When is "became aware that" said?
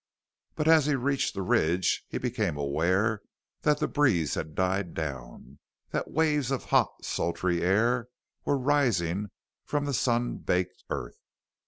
2.17-3.77